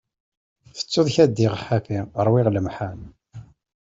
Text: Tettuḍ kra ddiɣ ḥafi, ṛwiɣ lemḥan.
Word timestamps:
Tettuḍ 0.75 1.07
kra 1.13 1.25
ddiɣ 1.29 1.53
ḥafi, 1.65 1.99
ṛwiɣ 2.25 2.47
lemḥan. 2.51 2.99